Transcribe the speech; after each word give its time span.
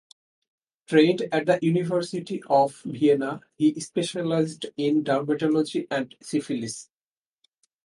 Trained 0.87 1.27
at 1.31 1.45
the 1.45 1.59
University 1.61 2.41
of 2.49 2.81
Vienna, 2.83 3.41
he 3.55 3.79
specialized 3.79 4.65
in 4.75 5.03
dermatology 5.03 5.85
and 5.91 6.15
syphilis. 6.19 6.89